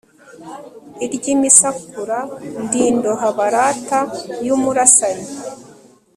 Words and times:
iry 1.05 1.19
imisakura 1.35 2.17
ndi 2.63 2.79
Indoha 2.89 3.27
barata 3.37 3.99
yumurasanyi 4.45 5.27